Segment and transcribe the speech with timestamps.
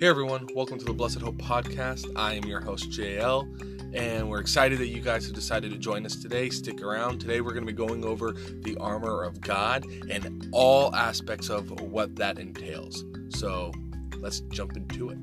[0.00, 2.10] Hey everyone, welcome to the Blessed Hope Podcast.
[2.16, 6.06] I am your host, JL, and we're excited that you guys have decided to join
[6.06, 6.48] us today.
[6.48, 7.18] Stick around.
[7.18, 11.82] Today we're going to be going over the armor of God and all aspects of
[11.82, 13.04] what that entails.
[13.28, 13.72] So
[14.16, 15.18] let's jump into it.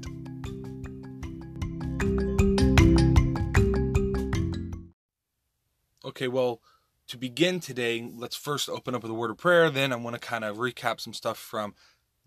[6.05, 6.61] Okay, well,
[7.07, 9.71] to begin today, let's first open up with a word of prayer.
[9.71, 11.73] Then I want to kind of recap some stuff from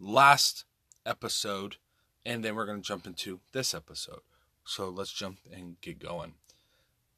[0.01, 0.65] last
[1.07, 1.77] episode
[2.25, 4.21] and then we're going to jump into this episode.
[4.65, 6.35] So let's jump and get going.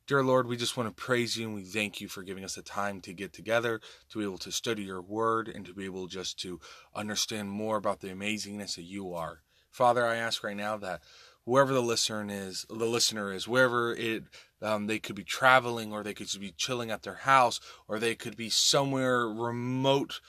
[0.07, 2.57] Dear Lord, we just want to praise you and we thank you for giving us
[2.57, 5.85] the time to get together, to be able to study your word, and to be
[5.85, 6.61] able just to
[6.95, 9.43] understand more about the amazingness that you are.
[9.71, 11.03] Father, I ask right now that
[11.45, 14.25] wherever the listener is, the listener is, wherever it
[14.61, 18.15] um, they could be traveling, or they could be chilling at their house, or they
[18.15, 20.21] could be somewhere remote,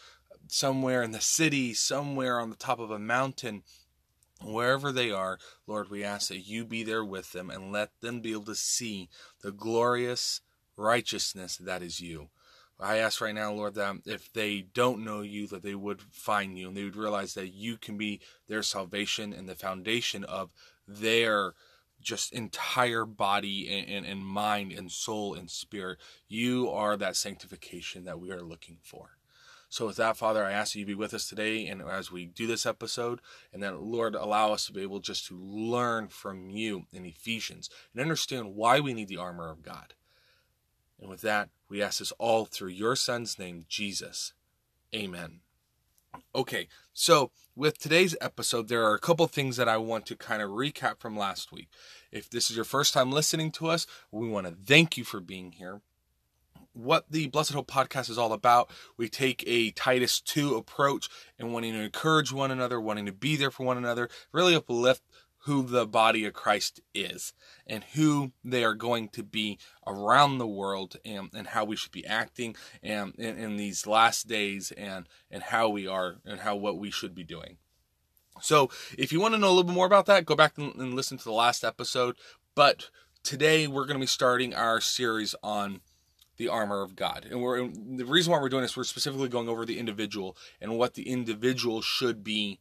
[0.48, 3.64] somewhere in the city, somewhere on the top of a mountain
[4.44, 8.22] Wherever they are, Lord, we ask that you be there with them and let them
[8.22, 9.09] be able to see
[9.41, 10.41] the glorious
[10.75, 12.30] righteousness that is you.
[12.80, 16.58] I ask right now, Lord, that if they don't know you, that they would find
[16.58, 20.52] you and they would realize that you can be their salvation and the foundation of
[20.88, 21.53] their
[22.02, 26.00] just entire body and, and, and mind and soul and spirit.
[26.28, 29.11] You are that sanctification that we are looking for.
[29.73, 32.27] So, with that, Father, I ask that you be with us today and as we
[32.27, 33.21] do this episode,
[33.52, 37.71] and that, Lord, allow us to be able just to learn from you in Ephesians
[37.91, 39.95] and understand why we need the armor of God.
[41.01, 44.33] And with that, we ask this all through your Son's name, Jesus.
[44.94, 45.39] Amen.
[46.35, 50.44] Okay, so with today's episode, there are a couple things that I want to kind
[50.44, 51.69] of recap from last week.
[52.11, 55.19] If this is your first time listening to us, we want to thank you for
[55.19, 55.81] being here
[56.73, 58.69] what the Blessed Hope podcast is all about.
[58.97, 63.35] We take a Titus 2 approach and wanting to encourage one another, wanting to be
[63.35, 65.03] there for one another, really uplift
[65.45, 67.33] who the body of Christ is
[67.67, 71.91] and who they are going to be around the world and, and how we should
[71.91, 76.78] be acting and in, these last days and, and how we are and how what
[76.78, 77.57] we should be doing.
[78.41, 80.94] So if you want to know a little bit more about that, go back and
[80.94, 82.16] listen to the last episode.
[82.56, 82.89] But
[83.22, 85.81] today we're going to be starting our series on
[86.44, 87.26] the armor of God.
[87.30, 90.78] And we're the reason why we're doing this, we're specifically going over the individual and
[90.78, 92.59] what the individual should be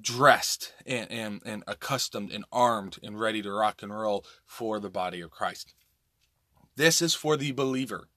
[0.00, 4.88] dressed and, and, and accustomed and armed and ready to rock and roll for the
[4.88, 5.74] body of Christ.
[6.76, 8.08] This is for the believer.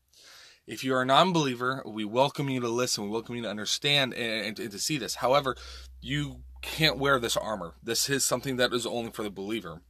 [0.65, 4.13] If you're a non believer, we welcome you to listen, we welcome you to understand
[4.13, 5.15] and, and to see this.
[5.15, 5.55] However,
[6.01, 7.75] you can't wear this armor.
[7.83, 9.81] This is something that is only for the believer.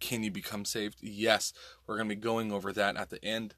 [0.00, 0.98] Can you become saved?
[1.00, 1.52] Yes,
[1.86, 3.54] we're going to be going over that at the end.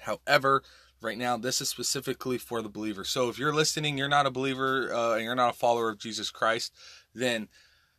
[0.00, 0.62] However,
[1.00, 3.04] right now, this is specifically for the believer.
[3.04, 5.98] So if you're listening, you're not a believer, uh, and you're not a follower of
[5.98, 6.72] Jesus Christ,
[7.14, 7.48] then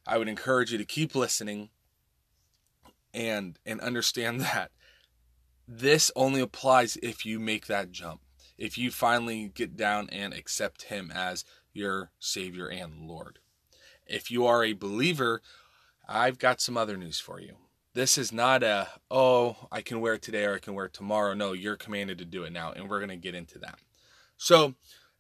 [0.08, 1.70] I would encourage you to keep listening
[3.14, 4.72] and and understand that
[5.68, 8.22] this only applies if you make that jump.
[8.58, 11.44] If you finally get down and accept him as
[11.74, 13.40] your savior and lord.
[14.06, 15.42] If you are a believer,
[16.08, 17.56] I've got some other news for you.
[17.94, 20.94] This is not a, oh, I can wear it today or I can wear it
[20.94, 21.34] tomorrow.
[21.34, 23.80] No, you're commanded to do it now, and we're going to get into that.
[24.38, 24.74] So,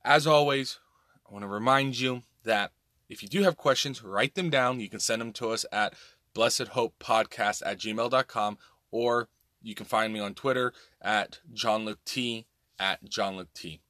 [0.03, 0.79] as always,
[1.27, 2.71] I want to remind you that
[3.09, 4.79] if you do have questions, write them down.
[4.79, 5.93] You can send them to us at
[6.33, 8.57] blessedhopepodcast at gmail.com
[8.91, 9.29] or
[9.61, 12.45] you can find me on Twitter at John Luke T
[12.79, 13.81] at John Luke T.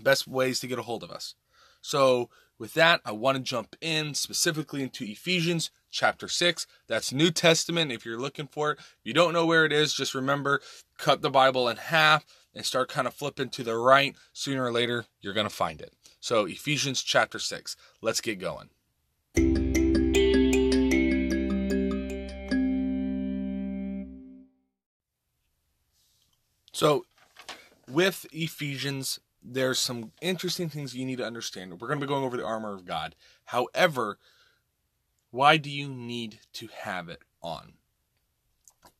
[0.00, 1.34] Best ways to get a hold of us.
[1.80, 2.28] So,
[2.58, 6.66] with that, I want to jump in specifically into Ephesians chapter 6.
[6.86, 8.78] That's New Testament if you're looking for it.
[8.78, 10.60] If you don't know where it is, just remember
[10.98, 12.24] cut the Bible in half
[12.54, 14.14] and start kind of flipping to the right.
[14.32, 15.92] Sooner or later, you're going to find it.
[16.20, 17.76] So, Ephesians chapter 6.
[18.02, 18.70] Let's get going.
[26.72, 27.04] So,
[27.88, 31.72] with Ephesians, there's some interesting things you need to understand.
[31.80, 33.14] We're going to be going over the armor of God.
[33.46, 34.18] However,
[35.30, 37.74] why do you need to have it on?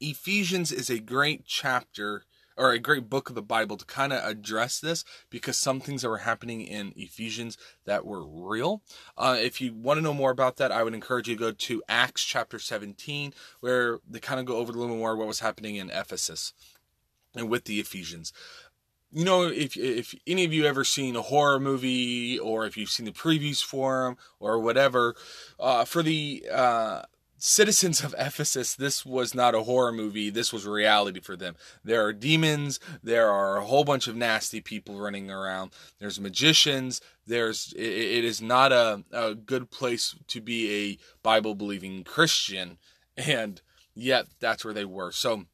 [0.01, 2.25] Ephesians is a great chapter
[2.57, 6.03] or a great book of the Bible to kind of address this because some things
[6.03, 8.83] that were happening in Ephesians that were real.
[9.17, 11.53] Uh, if you want to know more about that, I would encourage you to go
[11.53, 15.41] to Acts chapter 17, where they kind of go over a little more what was
[15.41, 16.53] happening in Ephesus
[17.35, 18.33] and with the Ephesians
[19.13, 22.91] you know, if if any of you ever seen a horror movie or if you've
[22.91, 25.17] seen the previews for them or whatever,
[25.59, 27.03] uh, for the uh,
[27.37, 30.31] citizens of Ephesus, this was not a horror movie.
[30.31, 31.57] This was reality for them.
[31.83, 32.79] There are demons.
[33.03, 35.73] There are a whole bunch of nasty people running around.
[35.99, 37.01] There's magicians.
[37.27, 42.79] There's it, it is not a, a good place to be a Bible believing Christian,
[43.17, 43.61] and
[43.93, 45.11] yet that's where they were.
[45.11, 45.47] So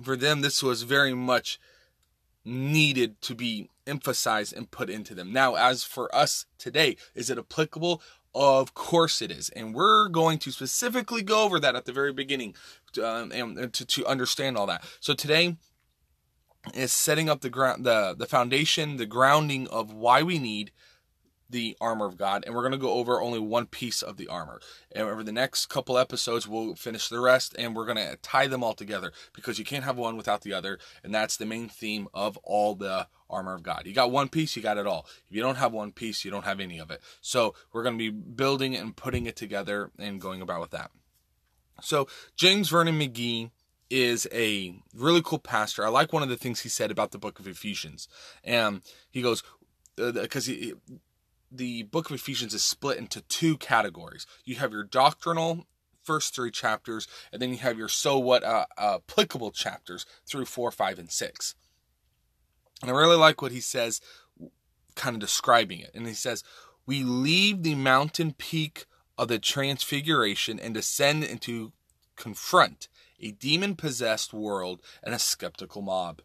[0.00, 1.58] for them, this was very much
[2.46, 5.32] needed to be emphasized and put into them.
[5.32, 8.02] Now, as for us today, is it applicable?
[8.34, 9.48] Of course it is.
[9.50, 12.54] And we're going to specifically go over that at the very beginning
[13.02, 14.84] um, and to, to understand all that.
[15.00, 15.56] So today
[16.74, 20.72] is setting up the ground, the, the foundation, the grounding of why we need
[21.48, 24.28] the armor of God, and we're going to go over only one piece of the
[24.28, 24.60] armor.
[24.92, 28.46] And over the next couple episodes, we'll finish the rest, and we're going to tie
[28.46, 31.68] them all together because you can't have one without the other, and that's the main
[31.68, 33.82] theme of all the armor of God.
[33.86, 35.06] You got one piece, you got it all.
[35.28, 37.00] If you don't have one piece, you don't have any of it.
[37.20, 40.90] So we're going to be building and putting it together and going about with that.
[41.82, 43.50] So James Vernon McGee
[43.90, 45.84] is a really cool pastor.
[45.84, 48.08] I like one of the things he said about the book of Ephesians.
[48.42, 49.42] And he goes,
[49.96, 50.74] because uh, he
[51.56, 54.26] the book of Ephesians is split into two categories.
[54.44, 55.66] You have your doctrinal
[56.06, 60.70] first three chapters, and then you have your so what uh, applicable chapters through four,
[60.70, 61.56] five, and six.
[62.80, 64.00] And I really like what he says,
[64.94, 65.90] kind of describing it.
[65.94, 66.44] And he says,
[66.86, 68.86] We leave the mountain peak
[69.18, 71.72] of the transfiguration and descend into
[72.16, 72.88] confront
[73.20, 76.22] a demon possessed world and a skeptical mob.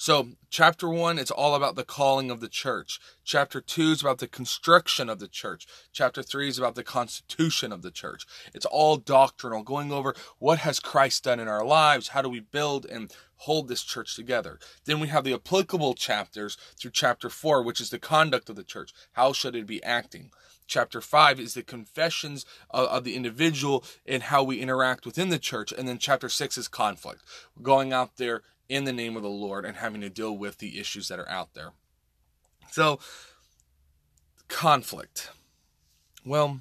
[0.00, 3.00] So, chapter one, it's all about the calling of the church.
[3.24, 5.66] Chapter two is about the construction of the church.
[5.92, 8.24] Chapter three is about the constitution of the church.
[8.54, 12.08] It's all doctrinal, going over what has Christ done in our lives?
[12.08, 14.60] How do we build and hold this church together?
[14.84, 18.62] Then we have the applicable chapters through chapter four, which is the conduct of the
[18.62, 18.92] church.
[19.14, 20.30] How should it be acting?
[20.68, 25.38] chapter 5 is the confessions of, of, the individual and how we interact within the
[25.38, 27.22] church and then chapter 6 is conflict
[27.62, 30.78] going out there in the name of the Lord and having to deal with the
[30.78, 31.70] issues that are out there.
[32.70, 33.00] So,
[34.48, 35.30] conflict.
[36.24, 36.60] Well,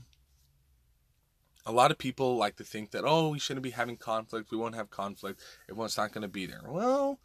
[1.65, 4.51] a lot of people like to think that, oh, we shouldn't be having conflict.
[4.51, 5.41] We won't have conflict.
[5.69, 6.61] Everyone's not going to be there.
[6.65, 7.19] Well,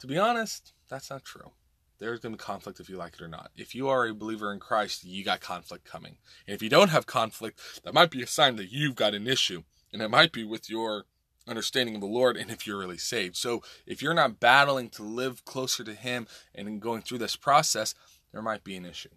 [0.00, 1.52] to be honest, that's not true.
[1.98, 3.50] There's going to be conflict if you like it or not.
[3.56, 6.16] If you are a believer in Christ, you got conflict coming.
[6.48, 9.28] And if you don't have conflict, that might be a sign that you've got an
[9.28, 9.62] issue.
[9.92, 11.04] And it might be with your
[11.50, 13.36] understanding of the Lord and if you're really saved.
[13.36, 17.94] So if you're not battling to live closer to Him and going through this process,
[18.32, 19.10] there might be an issue.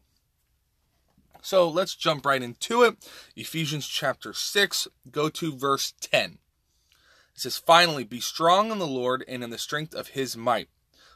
[1.41, 2.97] So let's jump right into it.
[3.35, 6.38] Ephesians chapter 6, go to verse 10.
[7.35, 10.69] It says, Finally, be strong in the Lord and in the strength of His might.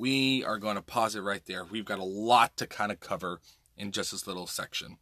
[0.00, 1.62] we are going to pause it right there.
[1.62, 3.40] We've got a lot to kind of cover
[3.76, 4.96] in just this little section.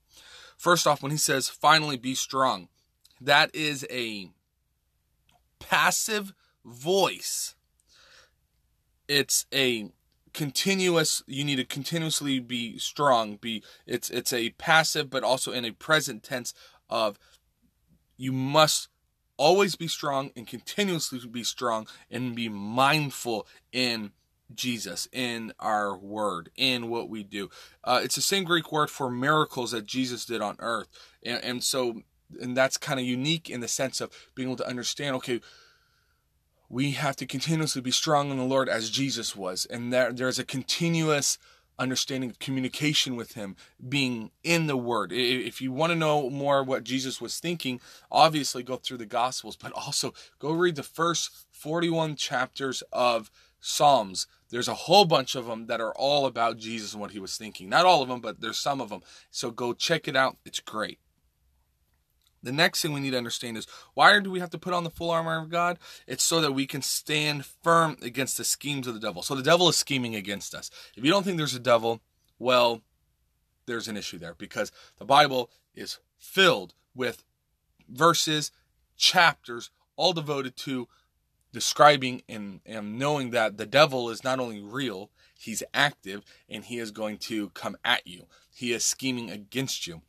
[0.56, 2.68] First off, when he says, finally be strong,
[3.20, 4.30] that is a
[5.60, 6.34] passive
[6.64, 7.54] voice.
[9.06, 9.92] It's a
[10.34, 15.64] continuous you need to continuously be strong be it's it's a passive but also in
[15.64, 16.52] a present tense
[16.90, 17.18] of
[18.18, 18.88] you must
[19.38, 24.12] always be strong and continuously be strong and be mindful in
[24.54, 27.50] Jesus in our word, in what we do.
[27.84, 30.88] Uh, it's the same Greek word for miracles that Jesus did on earth.
[31.24, 32.02] And, and so,
[32.40, 35.40] and that's kind of unique in the sense of being able to understand, okay,
[36.68, 39.66] we have to continuously be strong in the Lord as Jesus was.
[39.66, 41.38] And there, there's a continuous
[41.78, 43.54] understanding of communication with him
[43.88, 48.64] being in the word if you want to know more what jesus was thinking obviously
[48.64, 54.26] go through the gospels but also go read the first 41 chapters of Psalms.
[54.50, 57.36] There's a whole bunch of them that are all about Jesus and what he was
[57.36, 57.68] thinking.
[57.68, 59.02] Not all of them, but there's some of them.
[59.30, 60.38] So go check it out.
[60.44, 60.98] It's great.
[62.42, 64.84] The next thing we need to understand is why do we have to put on
[64.84, 65.78] the full armor of God?
[66.06, 69.22] It's so that we can stand firm against the schemes of the devil.
[69.22, 70.70] So the devil is scheming against us.
[70.96, 72.00] If you don't think there's a devil,
[72.38, 72.82] well,
[73.66, 77.24] there's an issue there because the Bible is filled with
[77.88, 78.52] verses,
[78.96, 80.88] chapters, all devoted to
[81.58, 86.78] describing and, and knowing that the devil is not only real, he's active and he
[86.78, 88.26] is going to come at you.
[88.54, 90.02] He is scheming against you.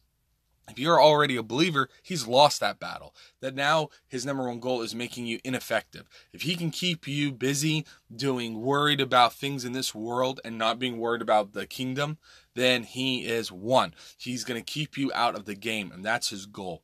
[0.69, 3.15] if you're already a believer, he's lost that battle.
[3.41, 6.07] That now his number won goal is making you ineffective.
[6.31, 7.83] If he can keep you busy
[8.15, 12.19] doing worried about things in this world and not being worried about the kingdom,
[12.53, 13.95] then he is one.
[14.19, 16.83] He's going to keep you out of the game, and that's his goal.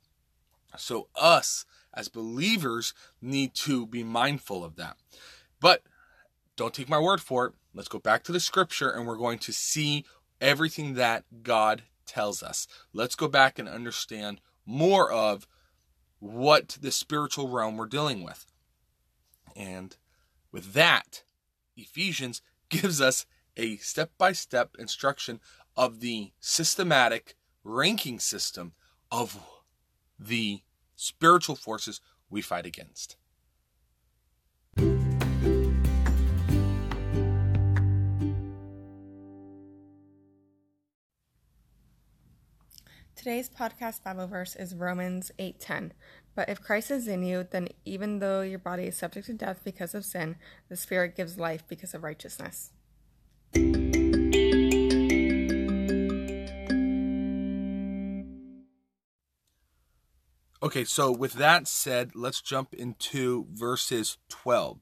[0.76, 4.98] So, us as believers need to be mindful of that.
[5.60, 5.84] But
[6.56, 7.54] don't take my word for it.
[7.74, 10.06] Let's go back to the scripture and we're going to see
[10.40, 12.68] everything that God tells us.
[12.94, 15.48] Let's go back and understand more of
[16.20, 18.46] what the spiritual realm we're dealing with.
[19.56, 19.96] And
[20.52, 21.24] with that,
[21.76, 23.26] Ephesians gives us
[23.58, 25.40] a step by step instruction
[25.78, 28.74] of the systematic ranking system
[29.12, 29.40] of
[30.20, 30.62] the
[30.96, 33.18] spiritual forces we fight against.
[43.16, 45.94] Today's podcast Bible verse is Romans 8:10.
[46.36, 49.62] But if Christ is in you, then even though your body is subject to death
[49.64, 50.36] because of sin,
[50.70, 52.72] the spirit gives life because of righteousness.
[60.66, 64.80] Okay, so with that said, let's jump into verses 12.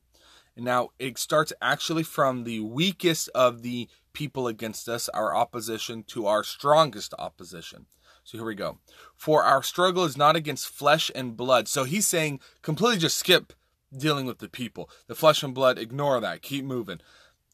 [0.56, 6.04] And now it starts actually from the weakest of the people against us, our opposition,
[6.04, 7.88] to our strongest opposition.
[8.24, 8.78] So here we go.
[9.18, 11.68] For our struggle is not against flesh and blood.
[11.68, 13.52] So he's saying completely just skip
[13.94, 14.90] dealing with the people.
[15.08, 16.42] The flesh and blood, ignore that.
[16.42, 17.02] Keep moving.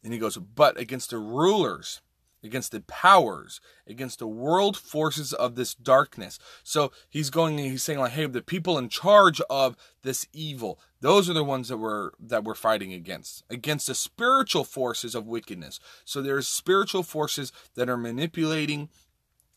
[0.03, 2.01] And he goes, but against the rulers,
[2.43, 6.39] against the powers, against the world forces of this darkness.
[6.63, 11.29] So he's going he's saying like, hey, the people in charge of this evil, those
[11.29, 13.43] are the ones that we're that we're fighting against.
[13.49, 15.79] Against the spiritual forces of wickedness.
[16.05, 18.89] So there's spiritual forces that are manipulating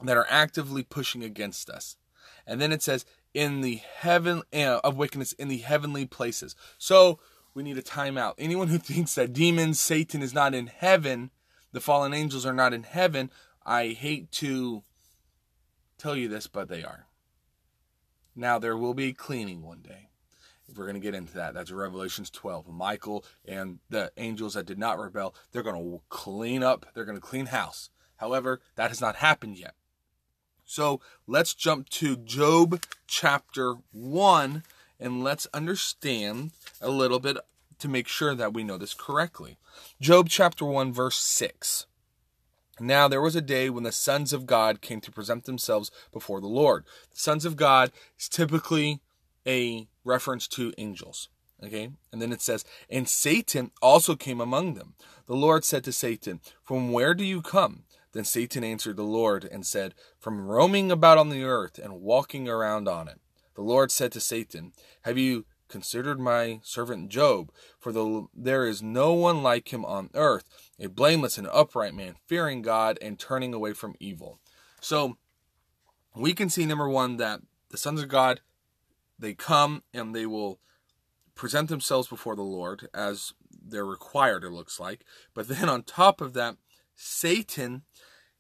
[0.03, 1.97] that are actively pushing against us.
[2.47, 6.55] And then it says, in the heaven uh, of wickedness in the heavenly places.
[6.79, 7.19] So
[7.55, 8.35] we need a timeout.
[8.39, 11.31] Anyone who thinks that demons, Satan is not in heaven,
[11.73, 13.31] the fallen angels are not in heaven,
[13.65, 14.83] I hate to
[15.99, 17.07] tell you this, but they are.
[18.35, 20.09] Now there will be cleaning one day.
[20.69, 22.69] If we're going to get into that, that's Revelations 12.
[22.69, 27.19] Michael and the angels that did not rebel, they're going to clean up, they're going
[27.19, 27.91] to clean house.
[28.17, 29.75] However, that has not happened yet.
[30.65, 34.63] So let's jump to Job chapter 1
[34.99, 37.37] and let's understand a little bit
[37.83, 39.59] to make sure that we know this correctly.
[40.01, 41.87] Job chapter 1, verse 6.
[42.81, 46.41] Now there was a day when the sons of God came to present themselves before
[46.41, 46.85] the Lord.
[47.11, 49.01] The sons of God is typically
[49.47, 51.29] a reference to angels.
[51.63, 54.95] Okay, and then it says, and Satan also came among them.
[55.27, 57.85] The Lord said to Satan, From where do you come?
[58.13, 62.49] Then Satan answered the Lord and said, From roaming about on the earth and walking
[62.49, 63.21] around on it.
[63.55, 64.73] The Lord said to Satan,
[65.03, 67.51] Have you considered my servant Job?
[67.81, 70.45] For the, there is no one like him on earth,
[70.79, 74.39] a blameless and upright man, fearing God and turning away from evil.
[74.81, 75.17] So
[76.15, 78.41] we can see, number one, that the sons of God,
[79.19, 80.61] they come and they will
[81.35, 85.05] present themselves before the Lord as they're required, it looks like.
[85.35, 86.57] But then on top of that,
[86.95, 87.83] Satan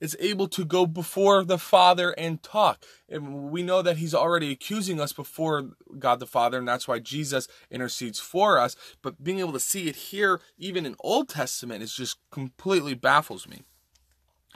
[0.03, 2.85] is able to go before the Father and talk.
[3.09, 6.99] And we know that he's already accusing us before God the Father, and that's why
[6.99, 8.75] Jesus intercedes for us.
[9.01, 13.47] But being able to see it here, even in Old Testament, is just completely baffles
[13.47, 13.63] me.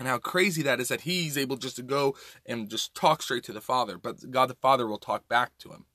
[0.01, 3.45] And how crazy that is that he's able just to go and just talk straight
[3.45, 5.87] to the Father, but God the Father will talk back to him.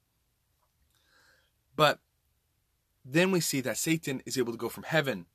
[1.75, 2.00] But
[3.03, 5.25] then we see that Satan is able to go from heaven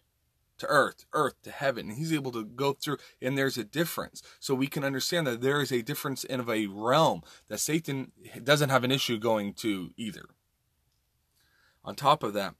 [0.59, 1.89] to earth, earth to heaven.
[1.89, 4.23] And he's able to go through, and there's a difference.
[4.41, 8.13] So we can understand that there is a difference in of a realm that Satan
[8.43, 10.27] doesn't have an issue going to either.
[11.85, 12.55] On top of that,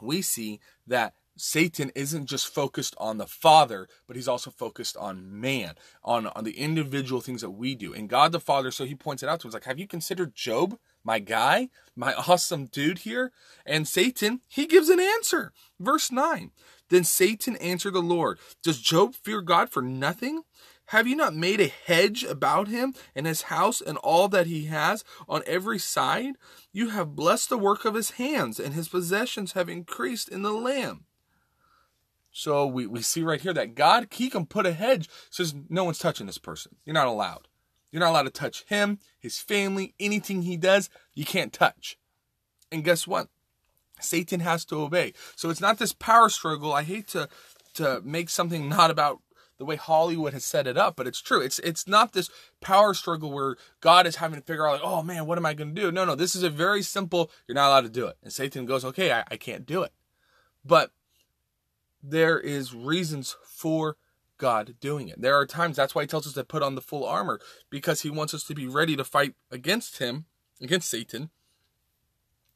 [0.00, 5.40] we see that Satan isn't just focused on the Father, but he's also focused on
[5.40, 7.94] man, on, on the individual things that we do.
[7.94, 10.34] And God the Father, so he points it out to us like, have you considered
[10.34, 13.32] Job, my guy, my awesome dude here?
[13.64, 15.52] And Satan, he gives an answer.
[15.80, 16.50] Verse 9
[16.92, 20.42] then Satan answered the Lord, Does Job fear God for nothing?
[20.86, 24.66] Have you not made a hedge about him and his house and all that he
[24.66, 26.34] has on every side?
[26.70, 30.52] You have blessed the work of his hands, and his possessions have increased in the
[30.52, 31.04] land.
[32.30, 35.84] So we, we see right here that God, he can put a hedge, says no
[35.84, 36.76] one's touching this person.
[36.84, 37.48] You're not allowed.
[37.90, 41.96] You're not allowed to touch him, his family, anything he does, you can't touch.
[42.70, 43.28] And guess what?
[44.04, 45.12] Satan has to obey.
[45.36, 46.72] So it's not this power struggle.
[46.72, 47.28] I hate to
[47.74, 49.20] to make something not about
[49.58, 51.40] the way Hollywood has set it up, but it's true.
[51.40, 52.30] It's it's not this
[52.60, 55.54] power struggle where God is having to figure out like, oh man, what am I
[55.54, 55.92] going to do?
[55.92, 57.30] No, no, this is a very simple.
[57.46, 59.92] You're not allowed to do it, and Satan goes, okay, I, I can't do it,
[60.64, 60.90] but
[62.02, 63.96] there is reasons for
[64.36, 65.22] God doing it.
[65.22, 67.38] There are times that's why he tells us to put on the full armor
[67.70, 70.24] because he wants us to be ready to fight against him,
[70.60, 71.30] against Satan.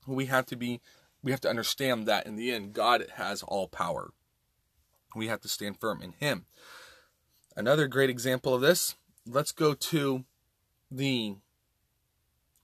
[0.04, 0.80] We have to be
[1.22, 4.12] we have to understand that in the end God has all power.
[5.14, 6.46] We have to stand firm in him.
[7.56, 8.96] Another great example of this,
[9.26, 10.24] let's go to
[10.90, 11.36] the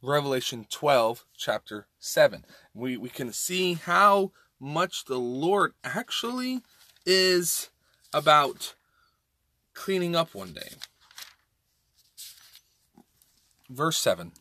[0.03, 2.45] Revelation 12 chapter 7.
[2.75, 6.61] We we can see how much the Lord actually
[7.07, 7.71] is
[8.13, 8.75] about
[9.75, 10.71] cleaning up one day.
[13.71, 14.33] Verse 7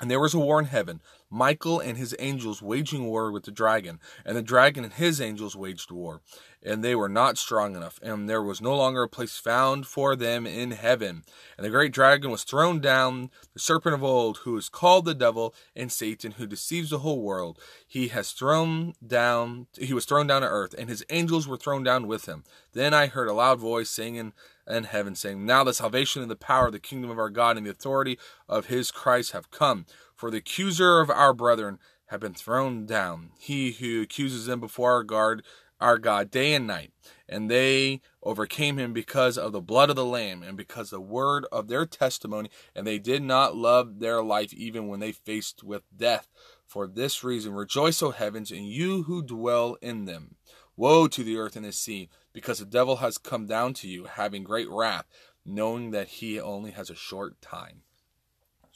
[0.00, 1.00] And there was a war in heaven.
[1.30, 5.54] Michael and his angels waging war with the dragon, and the dragon and his angels
[5.54, 6.22] waged war,
[6.62, 10.16] and they were not strong enough, and there was no longer a place found for
[10.16, 11.22] them in heaven.
[11.56, 15.14] And the great dragon was thrown down, the serpent of old, who is called the
[15.14, 17.58] devil and Satan, who deceives the whole world.
[17.86, 21.82] He has thrown down he was thrown down to earth, and his angels were thrown
[21.82, 22.44] down with him.
[22.72, 24.32] Then I heard a loud voice saying in,
[24.68, 27.56] in heaven, saying, Now the salvation and the power of the kingdom of our God
[27.56, 28.18] and the authority
[28.48, 29.86] of his Christ have come.
[30.18, 34.90] For the accuser of our brethren have been thrown down, he who accuses them before
[34.90, 35.44] our guard,
[35.80, 36.90] our God, day and night.
[37.28, 41.00] And they overcame him because of the blood of the Lamb and because of the
[41.02, 45.62] word of their testimony, and they did not love their life even when they faced
[45.62, 46.26] with death.
[46.66, 50.34] For this reason, rejoice, O heavens, and you who dwell in them.
[50.76, 54.06] Woe to the earth and the sea, because the devil has come down to you,
[54.06, 55.06] having great wrath,
[55.46, 57.82] knowing that he only has a short time.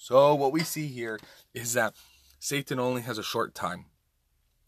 [0.03, 1.21] So what we see here
[1.55, 1.95] is that
[2.41, 3.85] Satan only has a short time.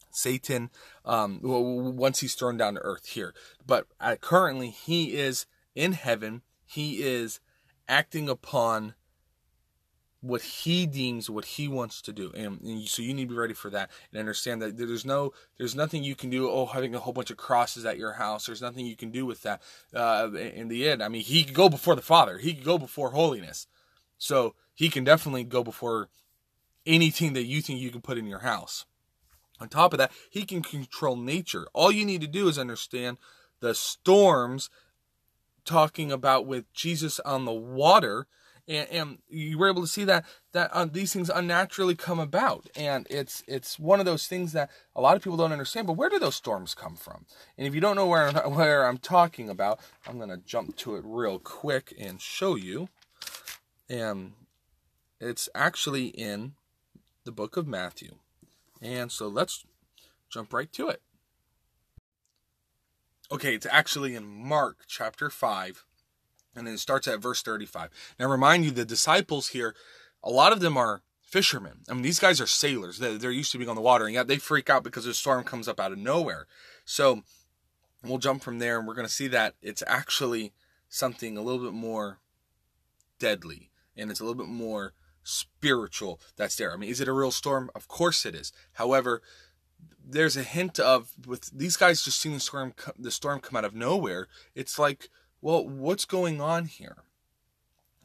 [0.09, 0.69] Satan,
[1.03, 3.33] um, once he's thrown down to earth here,
[3.67, 6.41] but uh, currently he is in heaven.
[6.65, 7.41] He is
[7.89, 8.93] acting upon
[10.21, 12.31] what he deems what he wants to do.
[12.33, 15.33] And, and, so you need to be ready for that and understand that there's no
[15.57, 18.45] there's nothing you can do oh having a whole bunch of crosses at your house.
[18.45, 19.61] There's nothing you can do with that
[19.93, 21.03] uh, in the end.
[21.03, 22.37] I mean he could go before the father.
[22.37, 23.67] He could go before holiness
[24.17, 26.09] so he can definitely go before
[26.85, 28.85] anything that you think you can put in your house.
[29.59, 31.67] On top of that, he can control nature.
[31.73, 33.17] All you need to do is understand
[33.61, 34.69] the storms
[35.63, 38.27] talking about with Jesus on the water.
[38.67, 42.67] And, and you were able to see that that uh, these things unnaturally come about,
[42.75, 45.85] and it's it's one of those things that a lot of people don't understand.
[45.85, 47.27] But where do those storms come from?
[47.59, 51.03] And if you don't know where where I'm talking about, I'm gonna jump to it
[51.05, 52.89] real quick and show you.
[53.89, 54.33] And
[55.19, 56.53] it's actually in
[57.23, 58.15] the book of Matthew.
[58.81, 59.65] And so let's
[60.29, 61.01] jump right to it.
[63.31, 65.83] Okay, it's actually in Mark chapter 5,
[66.55, 67.89] and it starts at verse 35.
[68.19, 69.75] Now, remind you, the disciples here,
[70.23, 71.79] a lot of them are fishermen.
[71.89, 72.99] I mean, these guys are sailors.
[72.99, 75.43] They're used to being on the water, and yet they freak out because a storm
[75.43, 76.45] comes up out of nowhere.
[76.85, 77.23] So
[78.03, 80.53] we'll jump from there, and we're going to see that it's actually
[80.87, 82.19] something a little bit more
[83.17, 86.71] deadly, and it's a little bit more spiritual that's there.
[86.71, 87.69] I mean, is it a real storm?
[87.75, 88.53] Of course it is.
[88.73, 89.21] However,
[90.07, 93.65] there's a hint of with these guys just seeing the storm the storm come out
[93.65, 94.27] of nowhere.
[94.53, 95.09] It's like,
[95.41, 96.97] well, what's going on here?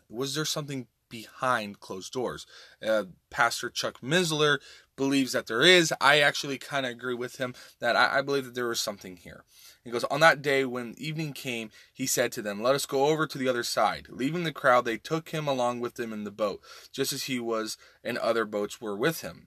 [0.08, 2.46] Was there something behind closed doors?
[2.86, 4.58] Uh, Pastor Chuck Missler
[5.00, 5.94] believes that there is.
[5.98, 9.16] I actually kind of agree with him that I, I believe that there was something
[9.16, 9.44] here.
[9.82, 13.06] He goes, On that day when evening came, he said to them, Let us go
[13.06, 14.08] over to the other side.
[14.10, 16.60] Leaving the crowd, they took him along with them in the boat,
[16.92, 19.46] just as he was and other boats were with him.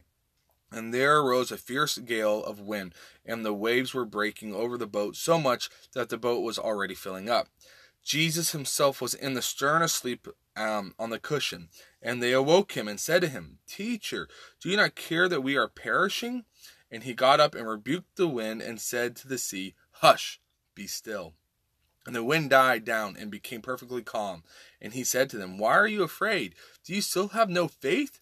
[0.72, 4.88] And there arose a fierce gale of wind, and the waves were breaking over the
[4.88, 7.48] boat so much that the boat was already filling up.
[8.04, 11.70] Jesus himself was in the stern asleep um, on the cushion,
[12.02, 14.28] and they awoke him and said to him, Teacher,
[14.62, 16.46] do you not care that we are perishing?
[16.92, 20.40] And he got up and rebuked the wind and said to the sea, Hush,
[20.76, 21.34] be still.
[22.06, 24.44] And the wind died down and became perfectly calm.
[24.82, 26.54] And he said to them, Why are you afraid?
[26.86, 28.20] Do you still have no faith?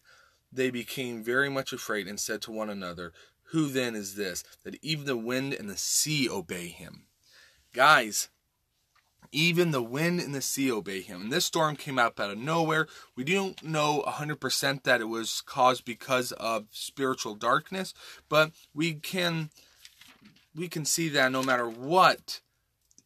[0.52, 3.12] They became very much afraid and said to one another,
[3.50, 7.06] Who then is this, that even the wind and the sea obey him?
[7.72, 8.28] Guys,
[9.32, 11.22] even the wind and the sea obey him.
[11.22, 12.86] And this storm came up out of nowhere.
[13.16, 17.94] We don't know 100% that it was caused because of spiritual darkness,
[18.28, 19.50] but we can
[20.54, 22.40] we can see that no matter what,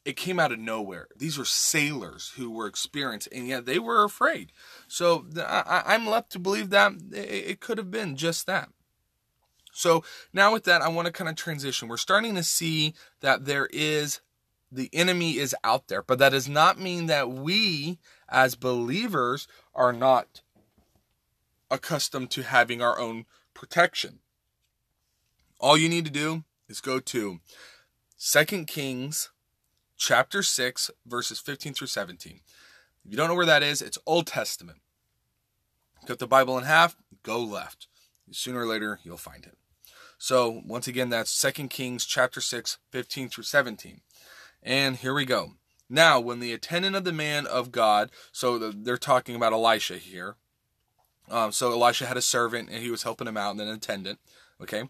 [0.04, 1.08] it came out of nowhere.
[1.16, 4.52] These were sailors who were experienced, and yet they were afraid.
[4.88, 8.68] So I, am left to believe that it could have been just that.
[9.72, 11.88] So now with that, I want to kind of transition.
[11.88, 14.20] We're starting to see that there is
[14.70, 17.98] the enemy is out there, but that does not mean that we
[18.28, 20.42] as believers are not
[21.70, 24.20] accustomed to having our own protection.
[25.60, 27.40] All you need to do is go to
[28.18, 29.30] 2 Kings
[29.96, 32.40] chapter 6 verses 15 through 17.
[33.04, 34.78] If you don't know where that is, it's Old Testament.
[36.06, 37.86] Cut the Bible in half, go left.
[38.30, 39.56] Sooner or later you'll find it.
[40.18, 44.00] So, once again, that's 2 Kings chapter 6, 15 through 17.
[44.66, 45.52] And here we go.
[45.88, 50.34] Now, when the attendant of the man of God, so they're talking about Elisha here.
[51.30, 54.18] Um, so Elisha had a servant and he was helping him out, and an attendant.
[54.60, 54.88] Okay.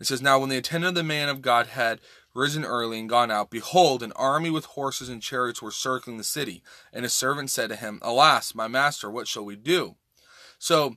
[0.00, 2.00] It says, Now when the attendant of the man of God had
[2.34, 6.24] risen early and gone out, behold, an army with horses and chariots were circling the
[6.24, 6.62] city.
[6.90, 9.96] And his servant said to him, Alas, my master, what shall we do?
[10.58, 10.96] So,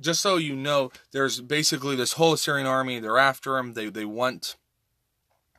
[0.00, 3.00] just so you know, there's basically this whole Assyrian army.
[3.00, 3.74] They're after him.
[3.74, 4.56] They they want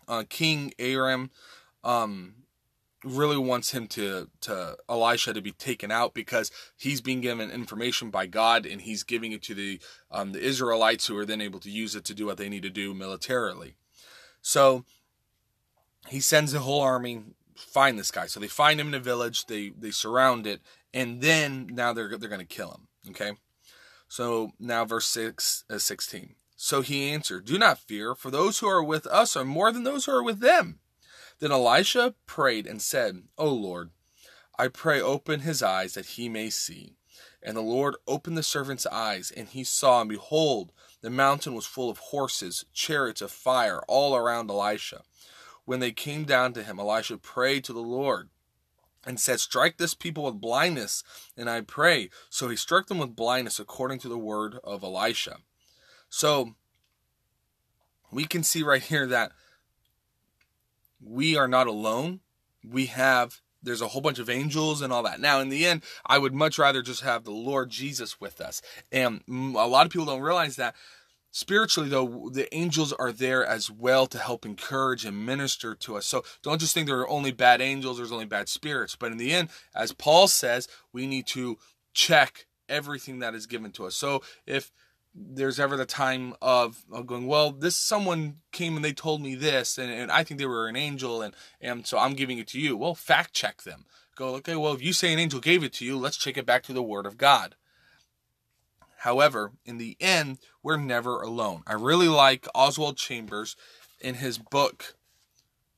[0.08, 1.32] uh, King Aram
[1.84, 2.36] um,
[3.04, 8.10] really wants him to to Elisha to be taken out because he's being given information
[8.10, 9.80] by God and he's giving it to the
[10.12, 12.64] um, the Israelites who are then able to use it to do what they need
[12.64, 13.76] to do militarily.
[14.42, 14.86] So
[16.08, 17.24] he sends the whole army
[17.56, 18.28] find this guy.
[18.28, 19.46] So they find him in a village.
[19.46, 20.62] They they surround it,
[20.94, 22.88] and then now they're they're going to kill him.
[23.10, 23.34] Okay.
[24.08, 26.36] So now verse six uh, sixteen.
[26.56, 29.84] So he answered, "Do not fear, for those who are with us are more than
[29.84, 30.80] those who are with them."
[31.44, 33.90] Then Elisha prayed and said, O Lord,
[34.58, 36.94] I pray open his eyes that he may see.
[37.42, 41.66] And the Lord opened the servant's eyes, and he saw, and behold, the mountain was
[41.66, 45.02] full of horses, chariots of fire, all around Elisha.
[45.66, 48.30] When they came down to him, Elisha prayed to the Lord
[49.06, 51.04] and said, Strike this people with blindness,
[51.36, 52.10] and I pray.
[52.30, 55.40] So he struck them with blindness according to the word of Elisha.
[56.10, 56.56] So
[58.14, 59.34] we can see right here that
[61.06, 62.22] we are not alone.
[62.68, 65.22] We have there's a whole bunch of angels and all that.
[65.22, 68.62] Now, in the end, I would much rather just have the Lord Jesus with us.
[68.92, 70.76] And a lot of people don't realize that
[71.32, 76.06] spiritually though the angels are there as well to help encourage and minister to us
[76.06, 79.18] so don't just think there are only bad angels there's only bad spirits but in
[79.18, 81.58] the end as paul says we need to
[81.92, 84.72] check everything that is given to us so if
[85.16, 89.36] there's ever the time of, of, going, well, this someone came and they told me
[89.36, 92.48] this, and, and I think they were an angel, and, and so I'm giving it
[92.50, 92.76] to you.
[92.76, 93.86] Well, fact check them.
[94.16, 96.46] Go, okay, well, if you say an angel gave it to you, let's check it
[96.46, 97.56] back to the Word of God.
[99.00, 101.64] However, in the end, we're never alone.
[101.68, 103.56] I really like Oswald Chambers
[104.00, 104.96] in his book,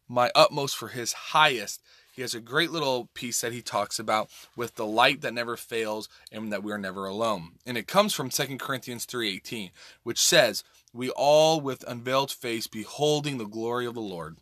[0.08, 1.82] My Utmost for His Highest
[2.16, 5.58] he has a great little piece that he talks about with the light that never
[5.58, 7.54] fails and that we are never alone.
[7.66, 9.72] And it comes from 2 Corinthians 3:18,
[10.04, 14.38] which says, "We all with unveiled face beholding the glory of the Lord."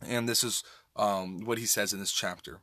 [0.00, 0.62] And this is
[0.94, 2.60] um, what he says in this chapter.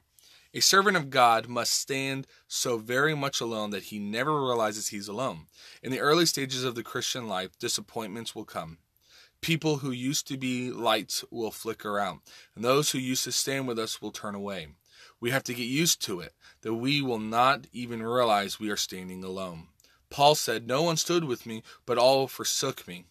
[0.54, 5.10] A servant of God must stand so very much alone that he never realizes he's
[5.10, 5.48] alone.
[5.84, 8.78] In the early stages of the Christian life, disappointments will come
[9.42, 12.20] people who used to be lights will flicker out,
[12.56, 14.68] and those who used to stand with us will turn away.
[15.20, 18.78] We have to get used to it, that we will not even realize we are
[18.78, 19.68] standing alone.
[20.10, 23.06] Paul said, No one stood with me, but all forsook me.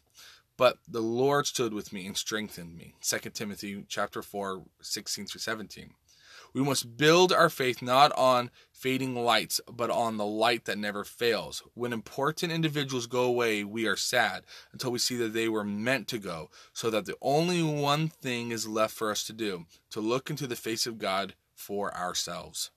[0.57, 2.95] But the Lord stood with me and strengthened me.
[3.01, 5.95] 2 Timothy chapter 4, 16 through 17.
[6.53, 11.05] We must build our faith not on fading lights, but on the light that never
[11.05, 11.63] fails.
[11.75, 16.09] When important individuals go away, we are sad until we see that they were meant
[16.09, 20.01] to go, so that the only one thing is left for us to do to
[20.01, 22.71] look into the face of God for ourselves.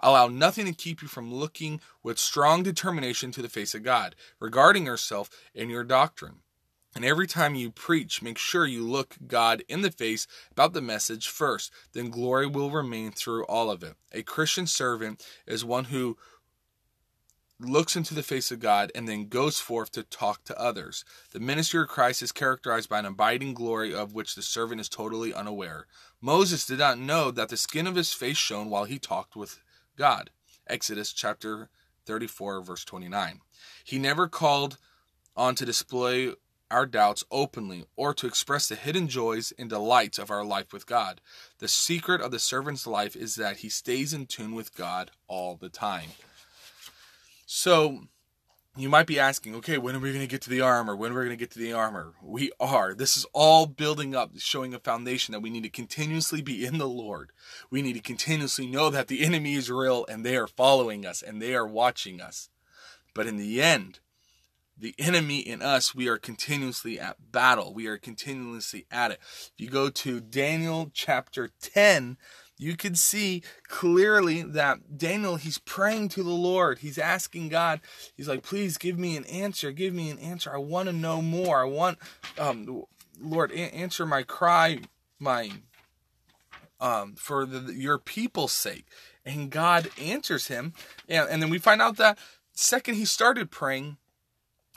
[0.00, 4.14] Allow nothing to keep you from looking with strong determination to the face of God
[4.38, 6.41] regarding yourself and your doctrine.
[6.94, 10.82] And every time you preach, make sure you look God in the face about the
[10.82, 11.72] message first.
[11.92, 13.94] Then glory will remain through all of it.
[14.12, 16.18] A Christian servant is one who
[17.58, 21.04] looks into the face of God and then goes forth to talk to others.
[21.32, 24.88] The ministry of Christ is characterized by an abiding glory of which the servant is
[24.88, 25.86] totally unaware.
[26.20, 29.60] Moses did not know that the skin of his face shone while he talked with
[29.96, 30.30] God.
[30.66, 31.68] Exodus chapter
[32.06, 33.40] 34, verse 29.
[33.84, 34.78] He never called
[35.36, 36.34] on to display
[36.72, 40.86] our doubts openly or to express the hidden joys and delights of our life with
[40.86, 41.20] God.
[41.58, 45.56] The secret of the servant's life is that he stays in tune with God all
[45.56, 46.10] the time.
[47.46, 48.08] So,
[48.74, 50.96] you might be asking, okay, when are we going to get to the armor?
[50.96, 52.14] When are we going to get to the armor?
[52.22, 52.94] We are.
[52.94, 56.78] This is all building up, showing a foundation that we need to continuously be in
[56.78, 57.32] the Lord.
[57.70, 61.20] We need to continuously know that the enemy is real and they are following us
[61.20, 62.48] and they are watching us.
[63.12, 64.00] But in the end,
[64.82, 67.72] the enemy in us, we are continuously at battle.
[67.72, 69.20] We are continuously at it.
[69.22, 72.18] If you go to Daniel chapter 10,
[72.58, 76.80] you can see clearly that Daniel, he's praying to the Lord.
[76.80, 77.80] He's asking God,
[78.16, 79.70] he's like, please give me an answer.
[79.70, 80.52] Give me an answer.
[80.52, 81.60] I want to know more.
[81.60, 81.98] I want,
[82.36, 82.82] um,
[83.20, 84.80] Lord, answer my cry,
[85.20, 85.50] my,
[86.80, 88.86] um, for the, your people's sake.
[89.24, 90.72] And God answers him.
[91.08, 92.18] And, and then we find out that
[92.52, 93.98] second he started praying,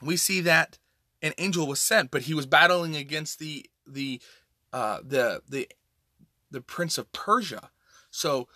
[0.02, 0.78] we see that
[1.22, 4.22] an angel was sent, but he was battling against the the
[4.74, 5.68] uh, the the
[6.52, 7.70] the prince of Persia.
[8.12, 8.48] So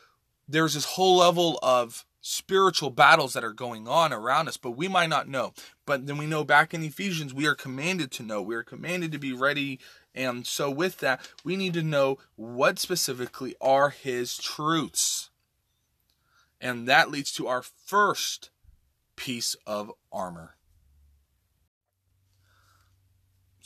[0.48, 4.88] there's this whole level of spiritual battles that are going on around us, but we
[4.88, 5.54] might not know.
[5.86, 8.42] But then we know back in Ephesians, we are commanded to know.
[8.42, 9.80] We are commanded to be ready.
[10.14, 15.30] And so with that, we need to know what specifically are his truths.
[16.60, 18.50] And that leads to our first
[19.16, 20.56] piece of armor.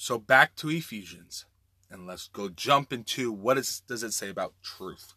[0.03, 1.45] So back to Ephesians,
[1.89, 5.13] and let's go jump into what is, does it say about truth.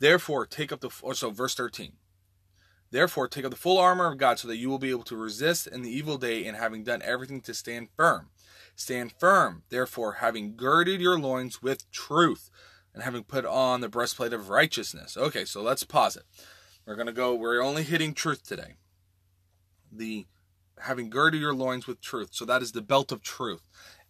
[0.00, 1.92] Therefore, take up the or oh, so verse thirteen.
[2.90, 5.16] Therefore, take up the full armor of God, so that you will be able to
[5.16, 8.30] resist in the evil day, and having done everything to stand firm.
[8.74, 12.50] Stand firm, therefore, having girded your loins with truth,
[12.92, 15.16] and having put on the breastplate of righteousness.
[15.16, 16.24] Okay, so let's pause it.
[16.84, 17.36] We're gonna go.
[17.36, 18.78] We're only hitting truth today.
[19.92, 20.26] The
[20.80, 22.30] having girded your loins with truth.
[22.32, 23.62] So that is the belt of truth.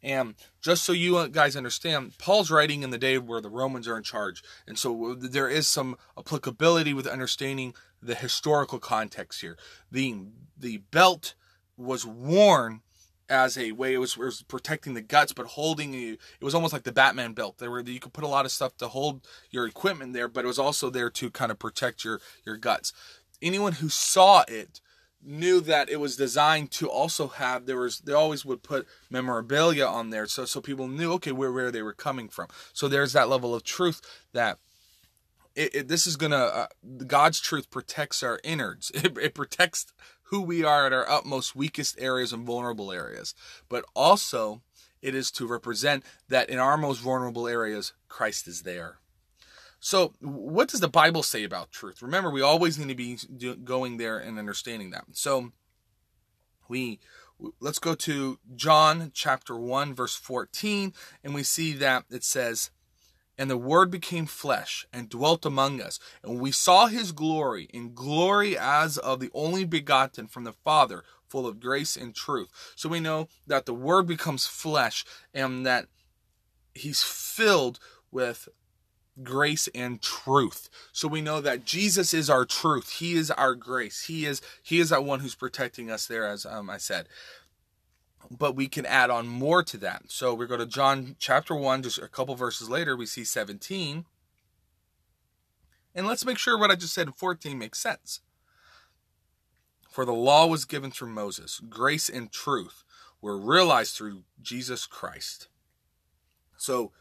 [0.03, 3.97] And just so you guys understand, Paul's writing in the day where the Romans are
[3.97, 4.43] in charge.
[4.67, 9.57] And so there is some applicability with understanding the historical context here.
[9.91, 10.17] The
[10.57, 11.35] the belt
[11.77, 12.83] was worn
[13.29, 16.55] as a way it was, it was protecting the guts but holding you it was
[16.55, 18.89] almost like the batman belt there were you could put a lot of stuff to
[18.89, 22.57] hold your equipment there but it was also there to kind of protect your your
[22.57, 22.93] guts
[23.43, 24.81] anyone who saw it
[25.23, 29.87] knew that it was designed to also have there was they always would put memorabilia
[29.87, 32.49] on there so so people knew okay where where they were coming from.
[32.73, 34.01] So there's that level of truth
[34.33, 34.59] that
[35.55, 36.67] it, it, this is gonna uh,
[37.07, 38.93] god's truth protects our innards.
[38.95, 39.87] It, it protects
[40.25, 43.35] who we are at our utmost weakest areas and vulnerable areas.
[43.69, 44.63] But also
[45.03, 48.99] it is to represent that in our most vulnerable areas christ is there
[49.81, 52.03] so, what does the Bible say about truth?
[52.03, 53.17] Remember, we always need to be
[53.65, 55.05] going there and understanding that.
[55.13, 55.53] So,
[56.69, 56.99] we
[57.61, 62.71] let's go to John chapter 1 verse 14 and we see that it says
[63.41, 67.95] and the word became flesh and dwelt among us and we saw his glory in
[67.95, 72.89] glory as of the only begotten from the father full of grace and truth so
[72.89, 75.87] we know that the word becomes flesh and that
[76.75, 77.79] he's filled
[78.11, 78.49] with
[79.23, 80.69] grace and truth.
[80.93, 82.91] So we know that Jesus is our truth.
[82.99, 84.05] He is our grace.
[84.05, 87.09] He is he is that one who's protecting us there as um, I said.
[88.31, 90.05] But we can add on more to that.
[90.09, 94.05] So we go to John chapter 1 just a couple verses later we see 17.
[95.95, 98.21] And let's make sure what I just said in 14 makes sense.
[99.89, 102.85] For the law was given through Moses, grace and truth
[103.21, 105.49] were realized through Jesus Christ.
[106.57, 106.93] So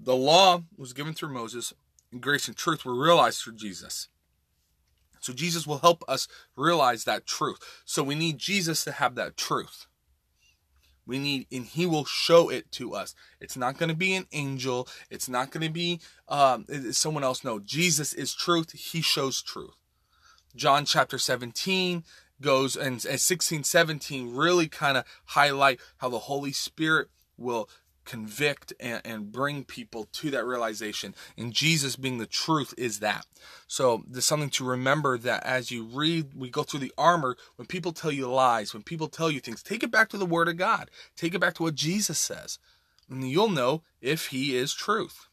[0.00, 1.72] the law was given through Moses,
[2.12, 4.08] and grace and truth were realized through Jesus.
[5.20, 7.58] So Jesus will help us realize that truth.
[7.84, 9.86] So we need Jesus to have that truth.
[11.06, 13.14] We need, and He will show it to us.
[13.40, 14.86] It's not going to be an angel.
[15.10, 17.42] It's not going to be um, someone else.
[17.42, 18.72] No, Jesus is truth.
[18.72, 19.76] He shows truth.
[20.54, 22.04] John chapter 17
[22.40, 27.68] goes and, and 16, 17 really kind of highlight how the Holy Spirit will
[28.08, 31.14] convict and, and bring people to that realization.
[31.36, 33.26] And Jesus being the truth is that.
[33.66, 37.66] So there's something to remember that as you read, we go through the armor, when
[37.66, 40.48] people tell you lies, when people tell you things, take it back to the Word
[40.48, 40.90] of God.
[41.16, 42.58] Take it back to what Jesus says.
[43.10, 45.28] And you'll know if He is truth.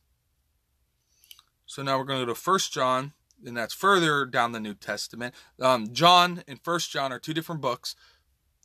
[1.65, 3.13] So now we're going to go to First John,
[3.45, 5.33] and that's further down the New Testament.
[5.61, 7.95] Um, John and First John are two different books.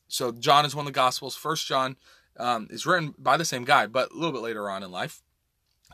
[0.08, 1.36] So John is one of the Gospels.
[1.36, 1.96] First John
[2.40, 5.22] um, is written by the same guy, but a little bit later on in life.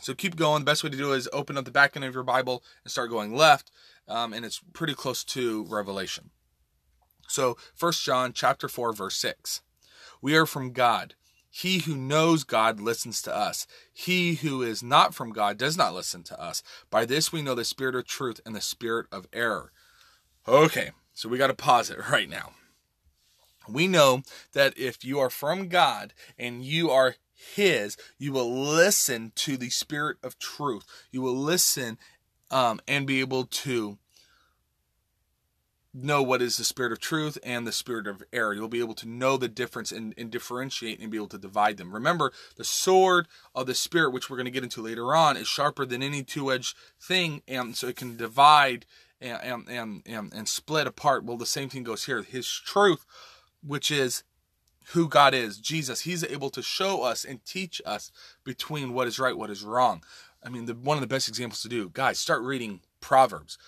[0.01, 0.61] So keep going.
[0.61, 2.63] The best way to do it is open up the back end of your Bible
[2.85, 3.71] and start going left,
[4.09, 6.31] um, and it's pretty close to Revelation.
[7.29, 9.63] So First John chapter 4 verse 6.
[10.23, 11.15] We are from God.
[11.51, 13.67] He who knows God listens to us.
[13.93, 16.63] He who is not from God does not listen to us.
[16.91, 19.73] By this we know the spirit of truth and the spirit of error.
[20.47, 22.53] Okay, so we got to pause it right now
[23.69, 29.33] we know that if you are from God and you are His, you will listen
[29.37, 30.85] to the Spirit of truth.
[31.11, 31.99] You will listen
[32.51, 33.99] um, and be able to
[36.03, 38.53] know what is the spirit of truth and the spirit of error.
[38.53, 41.79] You'll be able to know the difference and, and, differentiate and be able to divide
[41.79, 41.95] them.
[41.95, 45.49] Remember, the sword of the spirit, which we're going to get into later on, is
[45.49, 48.85] sharper than any two-edged thing, and so it can divide
[49.21, 51.25] and and and, and, and split apart.
[51.25, 52.23] Well, the same thing goes here.
[52.23, 53.07] His truth,
[53.67, 54.23] which is
[54.93, 58.13] who God is, Jesus, He's able to show us and teach us
[58.45, 60.03] between what is right, what is wrong.
[60.45, 63.59] I mean, the, one of the best examples to do, guys, start reading Proverbs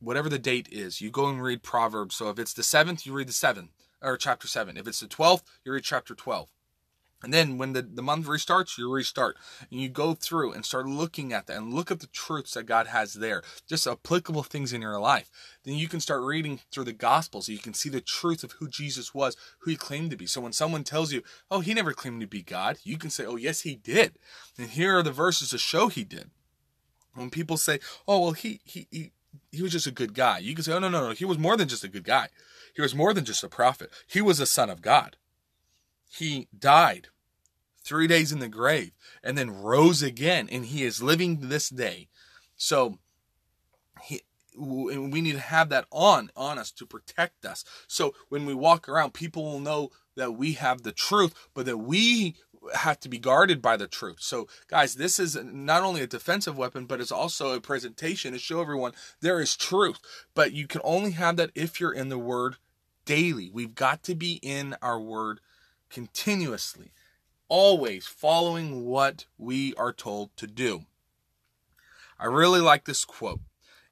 [0.00, 2.16] whatever the date is, you go and read Proverbs.
[2.16, 4.76] So if it's the seventh, you read the seventh or chapter seven.
[4.76, 6.48] If it's the twelfth, you read chapter twelve.
[7.22, 9.36] And then when the, the month restarts, you restart.
[9.70, 12.64] And you go through and start looking at that and look at the truths that
[12.64, 15.30] God has there, just applicable things in your life.
[15.64, 18.52] Then you can start reading through the Gospels so you can see the truth of
[18.52, 20.26] who Jesus was, who he claimed to be.
[20.26, 23.24] So when someone tells you, oh, he never claimed to be God, you can say,
[23.24, 24.18] oh, yes, he did.
[24.56, 26.30] And here are the verses to show he did.
[27.14, 29.12] When people say, oh, well, he, he, he
[29.50, 30.38] he was just a good guy.
[30.38, 31.10] You can say, oh, no, no, no.
[31.12, 32.28] He was more than just a good guy.
[32.74, 33.90] He was more than just a prophet.
[34.06, 35.16] He was a son of God.
[36.08, 37.08] He died
[37.82, 38.92] three days in the grave
[39.22, 42.08] and then rose again, and he is living this day.
[42.56, 42.98] So
[44.02, 44.22] he,
[44.56, 47.64] we need to have that on on us to protect us.
[47.86, 51.78] So when we walk around, people will know that we have the truth, but that
[51.78, 52.34] we
[52.74, 54.18] have to be guarded by the truth.
[54.20, 58.38] So, guys, this is not only a defensive weapon, but it's also a presentation to
[58.38, 59.98] show everyone there is truth.
[60.34, 62.56] But you can only have that if you're in the Word
[63.04, 63.50] daily.
[63.52, 65.40] We've got to be in our Word
[65.90, 66.92] continuously,
[67.48, 70.86] always following what we are told to do.
[72.18, 73.40] I really like this quote,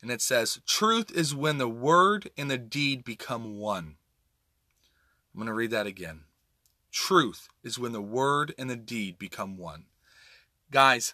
[0.02, 3.96] and it says, Truth is when the Word and the deed become one.
[5.36, 6.20] I'm going to read that again.
[6.90, 9.84] Truth is when the word and the deed become one.
[10.70, 11.12] Guys,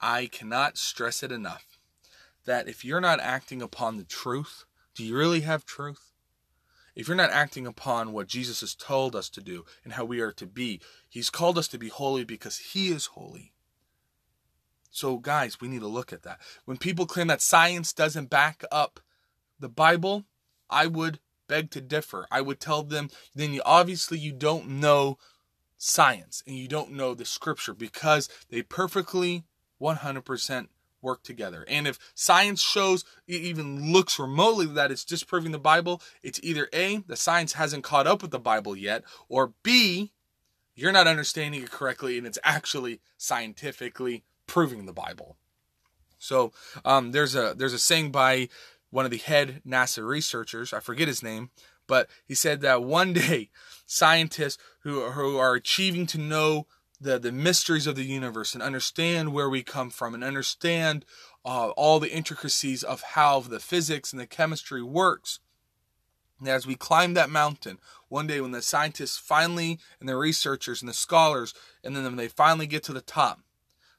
[0.00, 1.76] I cannot stress it enough
[2.44, 6.07] that if you're not acting upon the truth, do you really have truth?
[6.98, 10.18] If you're not acting upon what Jesus has told us to do and how we
[10.18, 13.52] are to be, He's called us to be holy because He is holy.
[14.90, 16.40] So, guys, we need to look at that.
[16.64, 18.98] When people claim that science doesn't back up
[19.60, 20.24] the Bible,
[20.68, 22.26] I would beg to differ.
[22.32, 25.18] I would tell them, then you, obviously you don't know
[25.76, 29.44] science and you don't know the scripture because they perfectly
[29.80, 30.66] 100%
[31.08, 31.64] work together.
[31.66, 36.98] And if science shows, even looks remotely that it's disproving the Bible, it's either A,
[37.06, 40.12] the science hasn't caught up with the Bible yet, or B,
[40.74, 45.36] you're not understanding it correctly and it's actually scientifically proving the Bible.
[46.18, 46.52] So
[46.84, 48.48] um, there's a there's a saying by
[48.90, 51.50] one of the head NASA researchers, I forget his name,
[51.86, 53.50] but he said that one day
[53.86, 56.66] scientists who, who are achieving to know
[57.00, 61.04] the, the mysteries of the universe and understand where we come from and understand
[61.44, 65.40] uh, all the intricacies of how the physics and the chemistry works.
[66.40, 70.82] And as we climb that mountain, one day when the scientists finally, and the researchers
[70.82, 73.40] and the scholars, and then when they finally get to the top,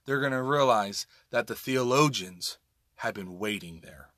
[0.06, 2.58] they're going to realize that the theologians
[2.96, 4.10] had been waiting there.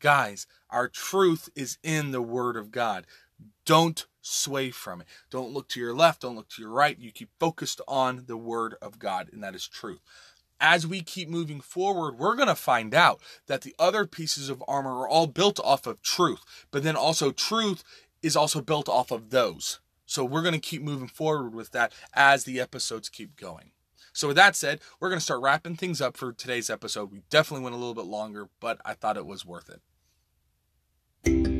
[0.00, 3.06] Guys, our truth is in the Word of God.
[3.64, 5.06] Don't sway from it.
[5.30, 6.22] Don't look to your left.
[6.22, 6.98] Don't look to your right.
[6.98, 10.00] You keep focused on the Word of God, and that is truth.
[10.60, 14.62] As we keep moving forward, we're going to find out that the other pieces of
[14.68, 17.82] armor are all built off of truth, but then also truth
[18.22, 19.80] is also built off of those.
[20.06, 23.72] So we're going to keep moving forward with that as the episodes keep going.
[24.12, 27.10] So, with that said, we're going to start wrapping things up for today's episode.
[27.10, 29.70] We definitely went a little bit longer, but I thought it was worth
[31.24, 31.51] it.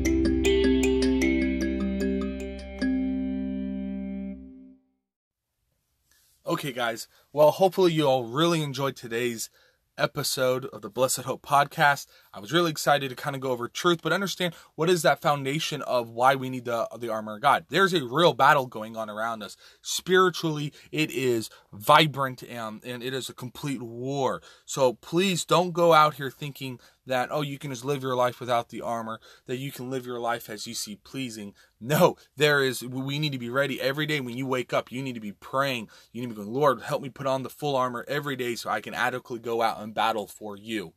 [6.53, 7.07] Okay, guys.
[7.31, 9.49] Well, hopefully you all really enjoyed today's
[9.97, 12.05] episode of the Blessed Hope podcast.
[12.31, 15.19] I was really excited to kind of go over truth, but understand what is that
[15.19, 17.65] foundation of why we need the the armor of God.
[17.69, 19.57] There's a real battle going on around us.
[19.81, 24.39] Spiritually, it is vibrant and, and it is a complete war.
[24.63, 28.39] So please don't go out here thinking that oh you can just live your life
[28.39, 32.63] without the armor that you can live your life as you see pleasing no there
[32.63, 35.21] is we need to be ready every day when you wake up you need to
[35.21, 38.05] be praying you need to be going lord help me put on the full armor
[38.07, 40.93] every day so i can adequately go out and battle for you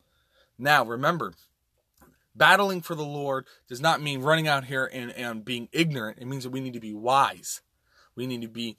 [0.58, 1.34] now, remember,
[2.34, 6.18] battling for the Lord does not mean running out here and, and being ignorant.
[6.20, 7.62] It means that we need to be wise.
[8.14, 8.76] We need to be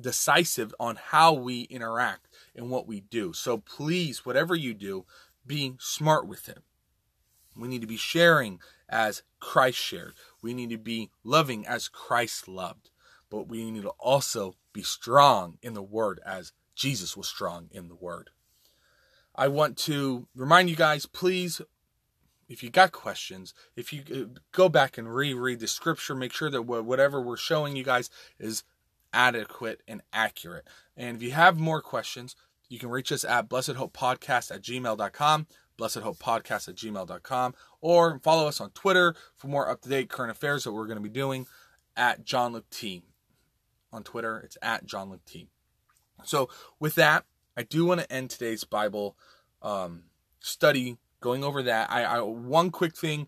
[0.00, 3.32] decisive on how we interact and what we do.
[3.32, 5.04] So please, whatever you do,
[5.50, 6.58] be smart with it.
[7.56, 10.14] We need to be sharing as Christ shared.
[10.40, 12.90] We need to be loving as Christ loved.
[13.28, 17.88] But we need to also be strong in the word as Jesus was strong in
[17.88, 18.30] the word.
[19.34, 21.60] I want to remind you guys, please,
[22.48, 26.50] if you got questions, if you uh, go back and reread the scripture, make sure
[26.50, 28.62] that whatever we're showing you guys is
[29.12, 30.68] adequate and accurate.
[30.96, 32.36] And if you have more questions,
[32.70, 35.46] you can reach us at blessedhopepodcast at gmail.com,
[35.78, 40.64] blessedhopepodcast at gmail.com, or follow us on Twitter for more up to date current affairs
[40.64, 41.46] that we're going to be doing
[41.96, 43.02] at John Luke T.
[43.92, 45.48] On Twitter, it's at John Luke T.
[46.22, 46.48] So,
[46.78, 47.24] with that,
[47.56, 49.16] I do want to end today's Bible
[49.62, 50.04] um,
[50.38, 51.90] study going over that.
[51.90, 53.26] I, I one quick thing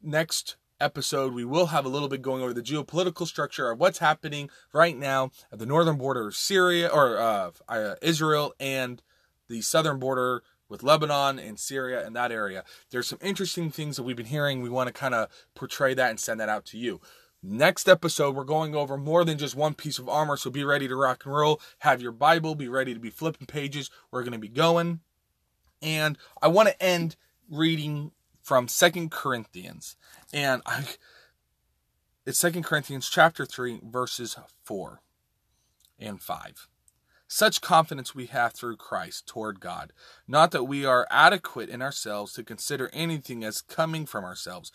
[0.00, 3.98] next episode, we will have a little bit going over the geopolitical structure of what's
[3.98, 9.02] happening right now at the northern border of Syria or uh, uh, Israel and
[9.48, 12.64] the southern border with Lebanon and Syria and that area.
[12.90, 14.62] There's some interesting things that we've been hearing.
[14.62, 17.00] We want to kind of portray that and send that out to you.
[17.42, 20.86] Next episode, we're going over more than just one piece of armor, so be ready
[20.86, 21.60] to rock and roll.
[21.80, 23.90] Have your Bible, be ready to be flipping pages.
[24.10, 25.00] We're going to be going.
[25.82, 27.16] And I want to end
[27.50, 28.12] reading
[28.42, 29.96] from Second Corinthians.
[30.32, 30.84] And I
[32.26, 35.00] it's Second Corinthians chapter 3 verses 4
[35.98, 36.68] and 5.
[37.26, 39.92] Such confidence we have through Christ toward God,
[40.28, 44.70] not that we are adequate in ourselves to consider anything as coming from ourselves,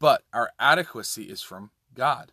[0.00, 2.32] but our adequacy is from God.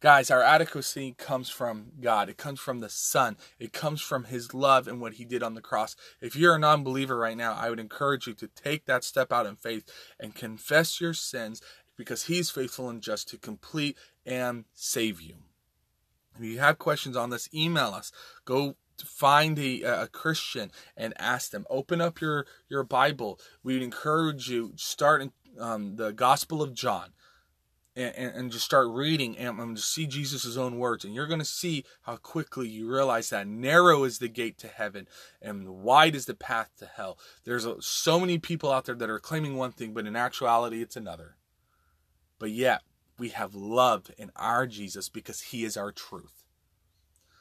[0.00, 2.30] Guys, our adequacy comes from God.
[2.30, 3.36] It comes from the Son.
[3.58, 5.94] It comes from His love and what He did on the cross.
[6.22, 9.30] If you're a non believer right now, I would encourage you to take that step
[9.30, 9.84] out in faith
[10.18, 11.60] and confess your sins
[11.98, 15.34] because He's faithful and just to complete and save you.
[16.38, 18.10] If you have questions on this, email us.
[18.46, 21.66] Go find a, a Christian and ask them.
[21.68, 23.38] Open up your, your Bible.
[23.62, 27.12] We would encourage you, start in um, the Gospel of John
[28.00, 31.04] and, and, just start reading and, um, just see Jesus' own words.
[31.04, 34.68] And you're going to see how quickly you realize that narrow is the gate to
[34.68, 35.08] heaven
[35.40, 37.18] and wide is the path to hell.
[37.44, 40.82] There's a, so many people out there that are claiming one thing, but in actuality,
[40.82, 41.36] it's another.
[42.38, 42.82] But yet,
[43.18, 46.44] we have love in our Jesus because he is our truth.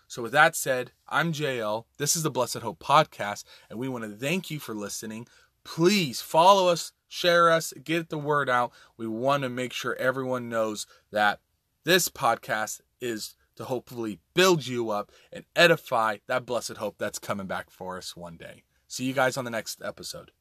[0.07, 1.85] So, with that said, I'm JL.
[1.97, 5.27] This is the Blessed Hope Podcast, and we want to thank you for listening.
[5.63, 8.71] Please follow us share us, get the word out.
[8.95, 11.41] We want to make sure everyone knows that
[11.83, 17.47] this podcast is to hopefully build you up and edify that blessed hope that's coming
[17.47, 18.63] back for us one day.
[18.87, 20.31] See you guys on the next episode.